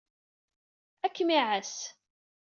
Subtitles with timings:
[1.05, 1.75] Ad kem-iɛass.